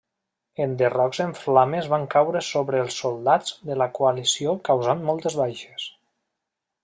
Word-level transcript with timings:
Enderrocs 0.63 1.19
en 1.25 1.33
flames 1.41 1.89
van 1.91 2.07
caure 2.15 2.41
sobre 2.47 2.81
els 2.85 2.97
soldats 3.03 3.53
de 3.71 3.77
la 3.81 3.89
coalició 3.99 4.57
causant 4.71 5.05
moltes 5.11 5.37
baixes. 5.43 5.89